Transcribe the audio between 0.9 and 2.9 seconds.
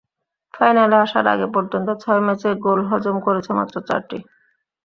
আসার আগ পর্যন্ত ছয় ম্যাচে গোল